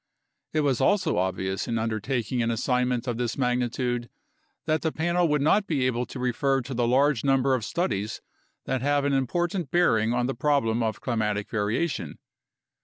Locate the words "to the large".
6.63-7.23